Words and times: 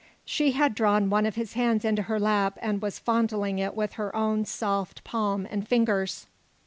She 0.25 0.53
had 0.53 0.73
drawn 0.73 1.11
one 1.11 1.27
of 1.27 1.35
his 1.35 1.53
hands 1.53 1.85
into 1.85 2.01
her 2.01 2.19
lap 2.19 2.57
and 2.59 2.81
was 2.81 2.97
fondling 2.97 3.59
it 3.59 3.75
with 3.75 3.93
her 4.01 4.15
own 4.15 4.45
soft 4.45 5.03
palm 5.03 5.47
and 5.51 5.67
fingers. 5.67 6.25